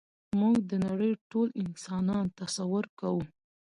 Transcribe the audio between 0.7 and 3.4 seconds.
نړۍ ټول انسانان تصور کوو.